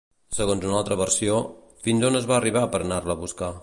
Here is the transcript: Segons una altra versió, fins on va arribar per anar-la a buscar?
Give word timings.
Segons 0.37 0.65
una 0.69 0.77
altra 0.79 0.97
versió, 1.03 1.37
fins 1.87 2.09
on 2.11 2.21
va 2.33 2.41
arribar 2.43 2.69
per 2.75 2.85
anar-la 2.87 3.19
a 3.21 3.23
buscar? 3.27 3.57